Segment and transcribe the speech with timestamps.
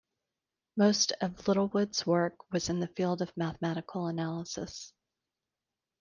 [0.75, 4.93] Most of Littlewood's work was in the field of mathematical analysis.